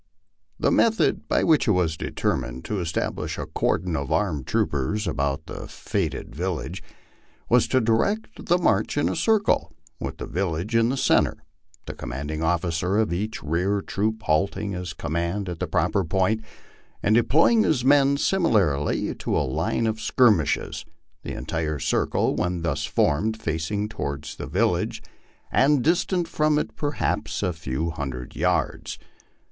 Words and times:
The 0.59 0.71
method 0.71 1.27
by 1.27 1.43
which 1.43 1.67
it 1.67 1.73
was 1.73 1.95
determined 1.95 2.65
to 2.65 2.79
establish 2.79 3.37
a 3.37 3.45
cordon 3.45 3.95
of 3.95 4.11
armed 4.11 4.47
troopers 4.47 5.05
about 5.07 5.45
the 5.45 5.67
fated 5.67 6.35
village, 6.35 6.81
was 7.49 7.67
to 7.67 7.79
direct 7.79 8.47
the 8.47 8.57
march 8.57 8.97
in 8.97 9.07
a 9.07 9.15
circle, 9.15 9.71
with 9.99 10.17
the 10.17 10.25
village 10.25 10.75
in 10.75 10.89
the 10.89 10.97
centre, 10.97 11.43
the 11.85 11.93
commanding 11.93 12.41
officer 12.41 12.97
of 12.97 13.13
each 13.13 13.43
rear 13.43 13.79
troop 13.79 14.23
halting 14.23 14.71
his 14.71 14.93
command 14.93 15.47
at 15.47 15.59
the 15.59 15.67
proper 15.67 16.03
point, 16.03 16.41
and 17.03 17.13
deploying 17.13 17.61
his 17.61 17.85
men 17.85 18.17
similarly 18.17 19.13
to 19.13 19.37
a 19.37 19.45
line 19.45 19.85
of 19.85 20.01
skirmishers 20.01 20.83
the 21.21 21.33
entire 21.33 21.77
circle, 21.77 22.35
when 22.35 22.63
thus 22.63 22.85
formed, 22.85 23.39
facing 23.39 23.87
toward 23.87 24.23
the 24.23 24.47
village, 24.47 25.03
and 25.51 25.83
distant 25.83 26.27
from 26.27 26.57
it 26.57 26.75
perhaps 26.75 27.43
a 27.43 27.53
few 27.53 27.91
hundred 27.91 28.35
yards. 28.35 28.97